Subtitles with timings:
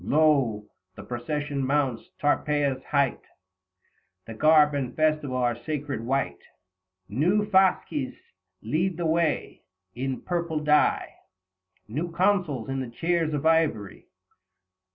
[0.03, 0.63] 85 Lo!
[0.95, 3.21] the procession mounts Tarpeia's height;
[4.25, 6.41] The garb and festival are sacred white;
[7.07, 8.15] New fasces
[8.63, 9.61] lead the way;
[9.93, 11.13] in purple dye
[11.87, 14.07] New consuls in the chairs of ivory.